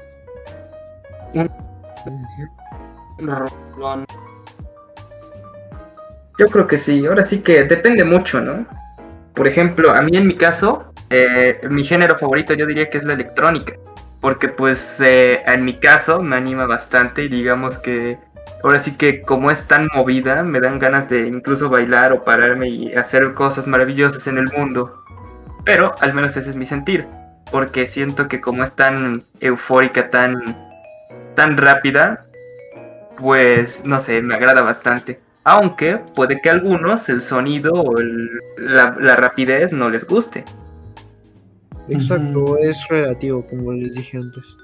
Yo 6.38 6.46
creo 6.46 6.66
que 6.66 6.78
sí, 6.78 7.04
ahora 7.04 7.26
sí 7.26 7.42
que 7.42 7.64
depende 7.64 8.04
mucho, 8.04 8.40
¿no? 8.40 8.66
Por 9.34 9.48
ejemplo, 9.48 9.92
a 9.92 10.00
mí 10.02 10.16
en 10.16 10.26
mi 10.26 10.34
caso, 10.34 10.92
eh, 11.10 11.60
mi 11.68 11.82
género 11.82 12.16
favorito 12.16 12.54
yo 12.54 12.66
diría 12.66 12.88
que 12.88 12.98
es 12.98 13.04
la 13.04 13.14
electrónica, 13.14 13.74
porque 14.20 14.48
pues 14.48 15.00
eh, 15.00 15.42
en 15.46 15.64
mi 15.64 15.74
caso 15.74 16.20
me 16.20 16.36
anima 16.36 16.66
bastante 16.66 17.24
y 17.24 17.28
digamos 17.28 17.78
que 17.78 18.18
ahora 18.62 18.78
sí 18.78 18.96
que 18.96 19.22
como 19.22 19.50
es 19.50 19.66
tan 19.66 19.88
movida, 19.92 20.42
me 20.44 20.60
dan 20.60 20.78
ganas 20.78 21.08
de 21.08 21.26
incluso 21.26 21.68
bailar 21.68 22.12
o 22.12 22.24
pararme 22.24 22.68
y 22.68 22.94
hacer 22.94 23.34
cosas 23.34 23.66
maravillosas 23.66 24.26
en 24.28 24.38
el 24.38 24.50
mundo. 24.56 25.04
Pero 25.64 25.94
al 26.00 26.14
menos 26.14 26.36
ese 26.36 26.50
es 26.50 26.56
mi 26.56 26.66
sentir, 26.66 27.06
porque 27.50 27.86
siento 27.86 28.28
que 28.28 28.40
como 28.40 28.62
es 28.62 28.76
tan 28.76 29.20
eufórica, 29.40 30.10
tan, 30.10 30.56
tan 31.34 31.56
rápida, 31.56 32.24
pues 33.16 33.84
no 33.84 33.98
sé, 34.00 34.22
me 34.22 34.34
agrada 34.34 34.62
bastante. 34.62 35.20
Aunque 35.44 36.00
puede 36.14 36.40
que 36.40 36.48
a 36.48 36.52
algunos 36.52 37.08
el 37.10 37.20
sonido 37.20 37.72
o 37.74 37.98
el- 37.98 38.30
la, 38.56 38.96
la 38.98 39.14
rapidez 39.16 39.72
no 39.72 39.90
les 39.90 40.06
guste. 40.06 40.44
Exacto, 41.88 42.56
es 42.58 42.88
relativo, 42.88 43.46
como 43.46 43.72
les 43.72 43.92
dije 43.94 44.16
antes. 44.16 44.56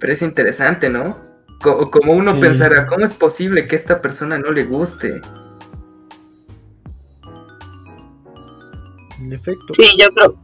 Pero 0.00 0.12
es 0.12 0.22
interesante, 0.22 0.90
¿no? 0.90 1.16
Co- 1.62 1.88
como 1.90 2.12
uno 2.14 2.32
Sí. 2.34 2.40
pensará, 2.40 2.86
¿cómo 2.86 3.04
es 3.04 3.14
posible 3.14 3.66
que 3.66 3.76
a 3.76 3.78
esta 3.78 4.00
persona 4.02 4.38
no 4.38 4.50
le 4.50 4.64
guste? 4.64 5.20
En 9.20 9.32
efecto. 9.32 9.72
Sí, 9.74 9.84
yo 10.00 10.08
creo 10.14 10.36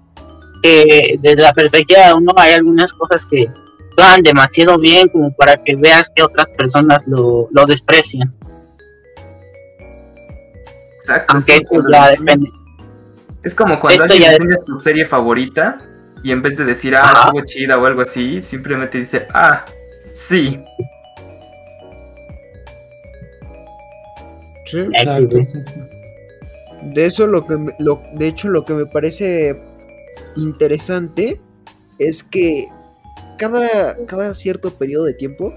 que 0.62 1.18
desde 1.20 1.42
la 1.42 1.52
perspectiva 1.52 2.08
de 2.08 2.14
uno 2.14 2.32
hay 2.36 2.52
algunas 2.54 2.92
cosas 2.94 3.24
que 3.26 3.46
van 3.96 4.22
demasiado 4.22 4.78
bien 4.78 5.08
como 5.08 5.32
para 5.34 5.56
que 5.62 5.76
veas 5.76 6.10
que 6.14 6.22
otras 6.22 6.48
personas 6.50 7.06
lo, 7.06 7.48
lo 7.50 7.66
desprecian. 7.66 8.34
Exacto. 11.00 11.34
Aunque 11.34 11.52
es, 11.52 11.58
esto 11.64 11.84
ya 11.90 12.08
depende. 12.10 12.48
es 13.42 13.54
como 13.54 13.78
cuando 13.78 14.04
esto 14.04 14.14
alguien 14.14 14.32
enseña 14.34 14.56
tu 14.64 14.80
serie 14.80 15.04
favorita 15.04 15.78
y 16.22 16.32
en 16.32 16.40
vez 16.40 16.56
de 16.56 16.64
decir, 16.64 16.96
ah, 16.96 17.02
Ajá. 17.02 17.24
estuvo 17.26 17.44
chida 17.44 17.76
o 17.78 17.84
algo 17.84 18.00
así, 18.02 18.40
simplemente 18.42 18.98
dice, 18.98 19.26
ah, 19.34 19.64
sí. 20.12 20.58
Sí. 24.64 24.88
Exacto, 24.94 25.42
sí. 25.44 25.58
De 26.94 27.06
eso 27.06 27.26
lo 27.26 27.46
que 27.46 27.56
me- 27.56 27.74
lo, 27.78 28.02
de 28.14 28.26
hecho 28.28 28.48
lo 28.48 28.64
que 28.64 28.72
me 28.74 28.86
parece 28.86 29.60
interesante 30.36 31.40
es 31.98 32.22
que 32.22 32.66
cada, 33.50 34.06
cada 34.06 34.34
cierto 34.34 34.70
periodo 34.70 35.04
de 35.04 35.14
tiempo 35.14 35.52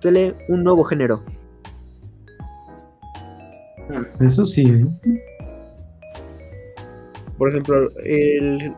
sale 0.00 0.34
un 0.48 0.62
nuevo 0.64 0.84
género. 0.84 1.24
Eso 4.20 4.44
sí. 4.44 4.62
¿eh? 4.62 4.86
Por 7.36 7.48
ejemplo, 7.48 7.90
el, 8.04 8.72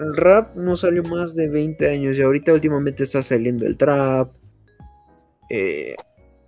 el 0.00 0.16
rap 0.16 0.54
no 0.56 0.76
salió 0.76 1.02
más 1.02 1.34
de 1.34 1.48
20 1.48 1.90
años 1.90 2.18
y 2.18 2.22
ahorita 2.22 2.52
últimamente 2.52 3.02
está 3.04 3.22
saliendo 3.22 3.66
el 3.66 3.76
trap. 3.76 4.32
eh, 5.50 5.96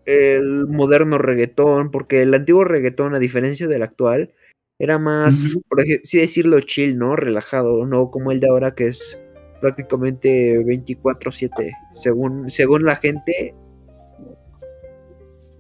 el 0.07 0.67
moderno 0.69 1.19
reggaetón, 1.19 1.91
porque 1.91 2.23
el 2.23 2.35
antiguo 2.35 2.65
reggaetón, 2.65 3.15
a 3.15 3.19
diferencia 3.19 3.67
del 3.69 3.83
actual, 3.83 4.35
era 4.79 4.99
más, 4.99 5.45
por 5.69 5.83
decirlo 5.85 6.61
chill, 6.61 6.99
¿no? 6.99 7.17
Relajado, 7.17 7.87
no 7.87 8.11
como 8.11 8.33
el 8.33 8.41
de 8.41 8.49
ahora 8.49 8.75
que 8.75 8.89
es 8.89 9.19
prácticamente 9.65 10.63
24/7, 10.63 11.73
según, 11.95 12.51
según 12.51 12.85
la 12.85 12.97
gente, 12.97 13.55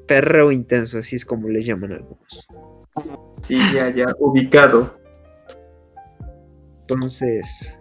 perreo 0.07 0.53
intenso, 0.53 0.99
así 0.99 1.17
es 1.17 1.25
como 1.25 1.49
le 1.49 1.63
llaman 1.63 1.93
algunos. 1.93 2.47
Sí, 3.41 3.59
ya, 3.73 3.89
ya, 3.89 4.05
ubicado. 4.19 4.99
Entonces, 6.81 7.79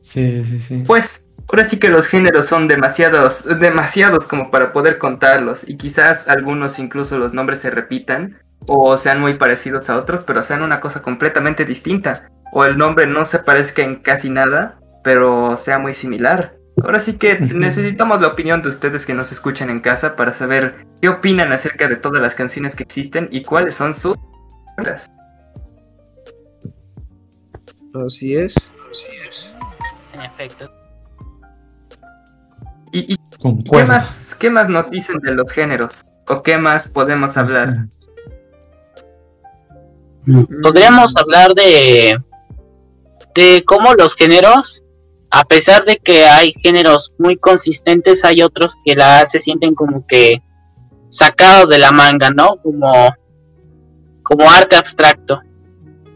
Sí, 0.00 0.44
sí, 0.44 0.58
sí. 0.58 0.82
Pues 0.84 1.24
ahora 1.46 1.64
sí 1.64 1.78
que 1.78 1.88
los 1.88 2.08
géneros 2.08 2.46
son 2.46 2.66
demasiados, 2.66 3.46
demasiados 3.60 4.26
como 4.26 4.50
para 4.50 4.72
poder 4.72 4.98
contarlos 4.98 5.68
y 5.68 5.76
quizás 5.76 6.28
algunos 6.28 6.80
incluso 6.80 7.16
los 7.16 7.32
nombres 7.32 7.60
se 7.60 7.70
repitan 7.70 8.43
o 8.66 8.96
sean 8.96 9.20
muy 9.20 9.34
parecidos 9.34 9.90
a 9.90 9.96
otros, 9.96 10.22
pero 10.22 10.42
sean 10.42 10.62
una 10.62 10.80
cosa 10.80 11.02
completamente 11.02 11.64
distinta 11.64 12.28
o 12.54 12.64
el 12.64 12.78
nombre 12.78 13.06
no 13.06 13.24
se 13.24 13.40
parezca 13.40 13.82
en 13.82 13.96
casi 13.96 14.30
nada, 14.30 14.78
pero 15.02 15.56
sea 15.56 15.80
muy 15.80 15.92
similar. 15.92 16.56
Ahora 16.82 17.00
sí 17.00 17.18
que 17.18 17.38
necesitamos 17.40 18.20
la 18.20 18.28
opinión 18.28 18.62
de 18.62 18.68
ustedes 18.68 19.04
que 19.04 19.12
nos 19.12 19.32
escuchan 19.32 19.70
en 19.70 19.80
casa 19.80 20.14
para 20.14 20.32
saber 20.32 20.86
qué 21.02 21.08
opinan 21.08 21.52
acerca 21.52 21.88
de 21.88 21.96
todas 21.96 22.22
las 22.22 22.36
canciones 22.36 22.76
que 22.76 22.84
existen 22.84 23.28
y 23.32 23.42
cuáles 23.42 23.74
son 23.74 23.92
sus 23.92 24.16
favoritas. 24.76 25.10
así 28.06 28.36
es. 28.36 28.54
En 30.14 30.22
efecto. 30.22 30.70
¿Y, 32.92 33.14
y 33.14 33.16
qué, 33.72 33.84
más, 33.84 34.36
qué 34.38 34.48
más 34.48 34.68
nos 34.68 34.90
dicen 34.90 35.18
de 35.18 35.34
los 35.34 35.50
géneros? 35.50 36.02
¿O 36.28 36.40
qué 36.42 36.56
más 36.56 36.86
podemos 36.86 37.36
hablar? 37.36 37.88
Podríamos 40.62 41.14
hablar 41.16 41.54
de 41.54 42.16
de 43.34 43.64
cómo 43.66 43.94
los 43.94 44.14
géneros, 44.14 44.82
a 45.30 45.44
pesar 45.44 45.84
de 45.84 45.96
que 45.96 46.24
hay 46.24 46.52
géneros 46.62 47.14
muy 47.18 47.36
consistentes, 47.36 48.24
hay 48.24 48.42
otros 48.42 48.76
que 48.84 48.94
la 48.94 49.26
se 49.26 49.40
sienten 49.40 49.74
como 49.74 50.06
que 50.06 50.40
sacados 51.08 51.68
de 51.68 51.78
la 51.78 51.90
manga, 51.90 52.30
¿no? 52.30 52.56
Como 52.62 53.12
como 54.22 54.50
arte 54.50 54.76
abstracto. 54.76 55.40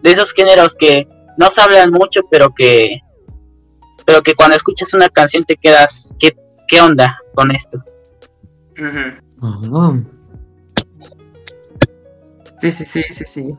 De 0.03 0.13
esos 0.13 0.33
géneros 0.33 0.75
que 0.75 1.09
no 1.37 1.51
se 1.51 1.61
hablan 1.61 1.91
mucho, 1.91 2.21
pero 2.31 2.55
que 2.55 3.01
pero 4.07 4.23
que 4.23 4.35
cuando 4.35 4.57
escuchas 4.57 4.95
una 4.95 5.09
canción 5.09 5.45
te 5.45 5.57
quedas, 5.57 6.15
¿qué, 6.19 6.35
qué 6.67 6.81
onda 6.81 7.19
con 7.35 7.51
esto? 7.51 7.83
Sí, 12.59 12.71
sí, 12.71 12.85
sí, 12.85 13.03
sí, 13.11 13.25
sí. 13.25 13.51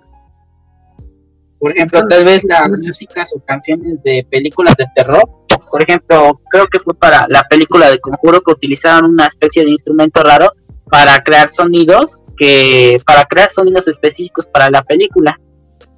Por 1.59 1.75
ejemplo, 1.75 2.01
tal 2.07 2.23
vez 2.23 2.43
las 2.45 2.69
músicas 2.69 3.31
o 3.35 3.43
canciones 3.45 4.01
de 4.03 4.25
películas 4.29 4.75
de 4.77 4.85
terror. 4.95 5.21
Por 5.69 5.83
ejemplo, 5.83 6.39
creo 6.49 6.67
que 6.67 6.79
fue 6.79 6.93
para 6.93 7.25
la 7.27 7.43
película 7.49 7.91
de 7.91 7.99
Conjuro 7.99 8.39
que 8.41 8.53
utilizaron 8.53 9.11
una 9.11 9.27
especie 9.27 9.63
de 9.63 9.71
instrumento 9.71 10.23
raro 10.23 10.53
para 10.89 11.19
crear 11.19 11.49
sonidos 11.49 12.23
que 12.37 12.97
para 13.05 13.25
crear 13.25 13.51
sonidos 13.51 13.87
específicos 13.87 14.47
para 14.47 14.69
la 14.71 14.81
película. 14.83 15.37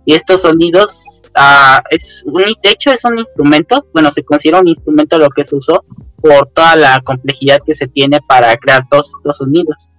Y 0.03 0.15
estos 0.15 0.41
sonidos, 0.41 1.21
ah, 1.35 1.79
es 1.91 2.23
un, 2.25 2.41
de 2.41 2.69
hecho 2.71 2.91
es 2.91 3.05
un 3.05 3.19
instrumento, 3.19 3.85
bueno, 3.93 4.11
se 4.11 4.23
considera 4.23 4.59
un 4.59 4.67
instrumento 4.67 5.19
lo 5.19 5.29
que 5.29 5.45
se 5.45 5.55
usó 5.55 5.85
por 6.19 6.47
toda 6.47 6.75
la 6.75 6.99
complejidad 7.01 7.59
que 7.63 7.75
se 7.75 7.87
tiene 7.87 8.19
para 8.27 8.55
crear 8.55 8.81
todos 8.89 9.13
estos 9.15 9.37
sonidos 9.37 9.91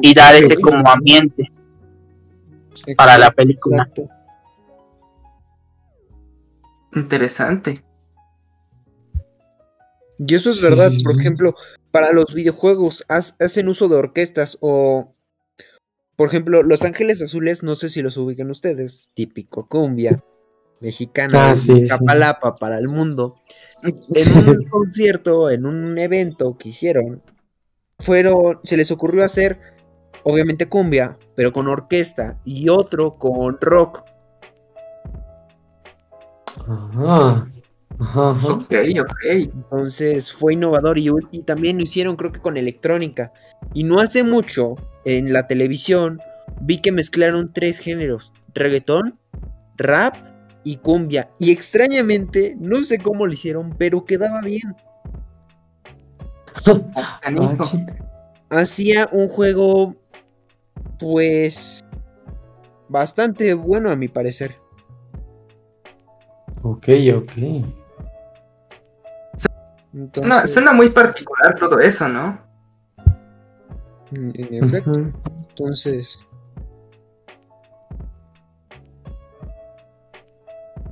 y 0.00 0.12
dar 0.14 0.34
ese 0.34 0.56
como 0.56 0.88
ambiente 0.90 1.52
para 2.96 3.18
la 3.18 3.30
película. 3.30 3.78
Exacto. 3.78 4.08
Interesante. 6.94 7.74
Y 10.18 10.34
eso 10.34 10.50
es 10.50 10.60
verdad, 10.60 10.90
sí, 10.90 11.02
por 11.02 11.18
ejemplo, 11.18 11.54
para 11.90 12.12
los 12.12 12.32
videojuegos 12.32 13.04
hacen 13.08 13.68
uso 13.68 13.88
de 13.88 13.96
orquestas 13.96 14.56
o, 14.60 15.14
por 16.16 16.28
ejemplo, 16.28 16.62
Los 16.62 16.82
Ángeles 16.82 17.20
Azules, 17.22 17.62
no 17.62 17.74
sé 17.74 17.88
si 17.88 18.02
los 18.02 18.16
ubican 18.16 18.50
ustedes, 18.50 19.10
típico 19.14 19.66
cumbia 19.68 20.22
mexicana, 20.80 21.50
Ah, 21.50 21.56
sí, 21.56 21.72
sí. 21.74 21.82
Chapalapa 21.84 22.56
para 22.56 22.78
el 22.78 22.88
mundo. 22.88 23.36
En 23.82 24.48
un 24.48 24.68
concierto, 24.68 25.50
en 25.50 25.66
un 25.66 25.98
evento 25.98 26.56
que 26.56 26.68
hicieron, 26.68 27.20
fueron, 27.98 28.60
se 28.62 28.76
les 28.76 28.92
ocurrió 28.92 29.24
hacer, 29.24 29.58
obviamente 30.24 30.68
cumbia, 30.68 31.18
pero 31.34 31.52
con 31.52 31.68
orquesta 31.68 32.38
y 32.44 32.68
otro 32.68 33.18
con 33.18 33.58
rock. 33.60 34.04
Ajá. 36.68 37.48
Ok, 38.14 38.74
ok. 39.00 39.24
Entonces 39.24 40.32
fue 40.32 40.54
innovador 40.54 40.98
y, 40.98 41.10
y 41.30 41.42
también 41.42 41.76
lo 41.76 41.82
hicieron 41.82 42.16
creo 42.16 42.32
que 42.32 42.40
con 42.40 42.56
electrónica. 42.56 43.32
Y 43.74 43.84
no 43.84 44.00
hace 44.00 44.22
mucho 44.22 44.76
en 45.04 45.32
la 45.32 45.46
televisión 45.46 46.20
vi 46.60 46.80
que 46.80 46.92
mezclaron 46.92 47.52
tres 47.52 47.78
géneros, 47.78 48.32
reggaetón, 48.54 49.18
rap 49.76 50.16
y 50.64 50.76
cumbia. 50.76 51.30
Y 51.38 51.50
extrañamente, 51.50 52.56
no 52.58 52.84
sé 52.84 52.98
cómo 52.98 53.26
lo 53.26 53.32
hicieron, 53.32 53.74
pero 53.78 54.04
quedaba 54.04 54.40
bien. 54.40 54.74
Ah. 56.94 57.20
Hacía 58.50 59.08
un 59.10 59.28
juego 59.28 59.96
pues 61.02 61.84
bastante 62.88 63.54
bueno 63.54 63.90
a 63.90 63.96
mi 63.96 64.06
parecer. 64.06 64.56
Ok, 66.62 66.88
ok. 67.16 67.32
Entonces, 69.92 70.28
No, 70.32 70.46
suena 70.46 70.72
muy 70.72 70.90
particular 70.90 71.58
todo 71.58 71.80
eso, 71.80 72.08
¿no? 72.08 72.40
en 74.12 74.32
en 74.36 74.64
efecto, 74.64 74.92
entonces 75.48 76.18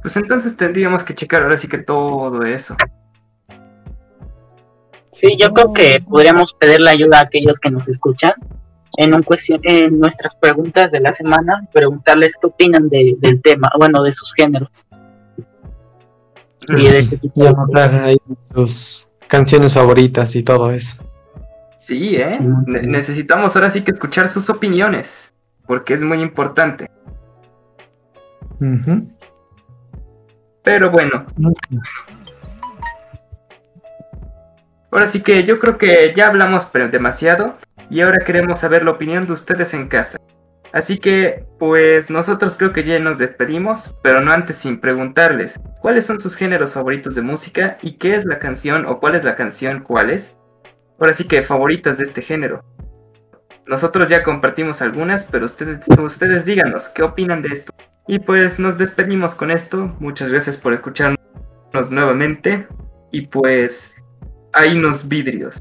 Pues 0.02 0.16
entonces 0.16 0.56
tendríamos 0.56 1.04
que 1.04 1.14
checar 1.14 1.42
ahora 1.42 1.58
sí 1.58 1.68
que 1.68 1.76
todo 1.78 2.42
eso. 2.42 2.74
Sí, 5.12 5.36
yo 5.38 5.52
creo 5.52 5.72
que 5.74 6.02
podríamos 6.08 6.54
pedirle 6.54 6.88
ayuda 6.88 7.18
a 7.18 7.24
aquellos 7.24 7.60
que 7.60 7.70
nos 7.70 7.86
escuchan 7.86 8.32
en 9.02 9.14
un 9.14 9.22
cuestión, 9.22 9.60
en 9.64 9.98
nuestras 9.98 10.34
preguntas 10.36 10.90
de 10.92 11.00
la 11.00 11.12
semana, 11.12 11.66
preguntarles 11.72 12.34
qué 12.40 12.46
opinan 12.46 12.88
de- 12.88 13.16
del 13.18 13.40
tema, 13.40 13.70
bueno, 13.78 14.02
de 14.02 14.12
sus 14.12 14.34
géneros 14.34 14.86
y 16.68 16.86
de 16.88 16.98
este 16.98 17.16
tipo 17.16 17.40
Y 17.40 17.48
de 17.48 17.54
cosas. 17.54 17.92
anotar 17.92 18.04
ahí 18.04 18.18
sus 18.54 19.06
canciones 19.28 19.72
favoritas 19.74 20.36
y 20.36 20.42
todo 20.42 20.70
eso. 20.70 20.96
Sí, 21.76 22.16
¿eh? 22.16 22.34
Sí, 22.36 22.44
Ne- 22.66 22.80
sí. 22.82 22.86
necesitamos 22.88 23.56
ahora 23.56 23.70
sí 23.70 23.80
que 23.80 23.90
escuchar 23.90 24.28
sus 24.28 24.50
opiniones, 24.50 25.34
porque 25.66 25.94
es 25.94 26.02
muy 26.02 26.20
importante. 26.20 26.90
Pero 30.62 30.90
bueno, 30.90 31.24
ahora 34.90 35.06
sí 35.06 35.22
que 35.22 35.42
yo 35.44 35.58
creo 35.58 35.78
que 35.78 36.12
ya 36.14 36.26
hablamos 36.26 36.66
pero 36.66 36.88
demasiado 36.90 37.54
y 37.90 38.00
ahora 38.00 38.24
queremos 38.24 38.60
saber 38.60 38.84
la 38.84 38.92
opinión 38.92 39.26
de 39.26 39.32
ustedes 39.32 39.74
en 39.74 39.88
casa. 39.88 40.18
Así 40.72 40.98
que, 40.98 41.44
pues 41.58 42.10
nosotros 42.10 42.56
creo 42.56 42.72
que 42.72 42.84
ya 42.84 42.98
nos 43.00 43.18
despedimos, 43.18 43.96
pero 44.02 44.20
no 44.20 44.30
antes 44.30 44.56
sin 44.56 44.80
preguntarles 44.80 45.58
cuáles 45.80 46.06
son 46.06 46.20
sus 46.20 46.36
géneros 46.36 46.74
favoritos 46.74 47.16
de 47.16 47.22
música 47.22 47.78
y 47.82 47.98
qué 47.98 48.14
es 48.14 48.24
la 48.24 48.38
canción 48.38 48.86
o 48.86 49.00
cuál 49.00 49.16
es 49.16 49.24
la 49.24 49.34
canción, 49.34 49.80
cuáles. 49.80 50.36
Ahora 51.00 51.12
sí 51.12 51.26
que 51.26 51.42
favoritas 51.42 51.98
de 51.98 52.04
este 52.04 52.22
género. 52.22 52.64
Nosotros 53.66 54.06
ya 54.06 54.22
compartimos 54.22 54.80
algunas, 54.82 55.26
pero 55.26 55.44
ustedes, 55.46 55.86
ustedes 55.88 56.44
díganos 56.44 56.88
qué 56.88 57.02
opinan 57.02 57.42
de 57.42 57.48
esto. 57.48 57.72
Y 58.06 58.20
pues 58.20 58.58
nos 58.58 58.78
despedimos 58.78 59.34
con 59.34 59.50
esto. 59.50 59.96
Muchas 59.98 60.30
gracias 60.30 60.56
por 60.56 60.72
escucharnos 60.72 61.18
nuevamente. 61.90 62.66
Y 63.12 63.26
pues, 63.26 63.96
ahí 64.52 64.78
nos 64.78 65.08
vidrios. 65.08 65.60